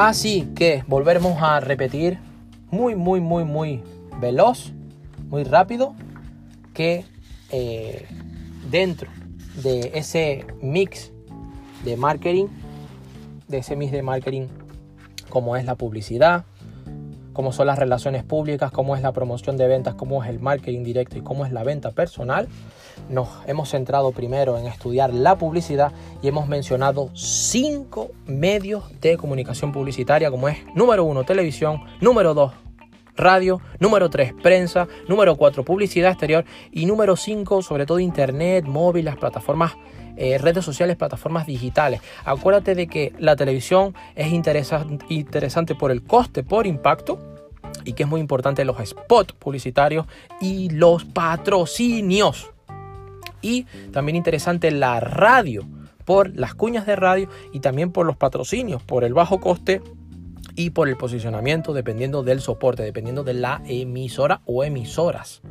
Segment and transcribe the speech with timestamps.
[0.00, 2.20] Así que volveremos a repetir
[2.70, 3.82] muy, muy, muy, muy
[4.20, 4.72] veloz,
[5.28, 5.96] muy rápido,
[6.72, 7.04] que
[7.50, 8.06] eh,
[8.70, 9.10] dentro
[9.60, 11.10] de ese mix
[11.84, 12.46] de marketing,
[13.48, 14.46] de ese mix de marketing
[15.30, 16.44] como es la publicidad,
[17.32, 20.84] como son las relaciones públicas, cómo es la promoción de ventas, cómo es el marketing
[20.84, 22.46] directo y cómo es la venta personal,
[23.10, 25.92] nos hemos centrado primero en estudiar la publicidad
[26.22, 32.52] y hemos mencionado cinco medios de comunicación publicitaria como es número uno televisión, número dos
[33.18, 39.04] radio, número 3 prensa, número 4 publicidad exterior y número 5 sobre todo internet, móvil,
[39.06, 39.72] las plataformas,
[40.16, 42.00] eh, redes sociales, plataformas digitales.
[42.24, 47.18] Acuérdate de que la televisión es interesante por el coste, por impacto
[47.84, 50.06] y que es muy importante los spots publicitarios
[50.40, 52.50] y los patrocinios.
[53.42, 55.66] Y también interesante la radio
[56.08, 59.82] por las cuñas de radio y también por los patrocinios, por el bajo coste
[60.56, 65.42] y por el posicionamiento dependiendo del soporte, dependiendo de la emisora o emisoras.